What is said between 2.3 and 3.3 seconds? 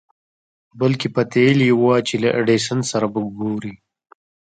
ايډېسن سره به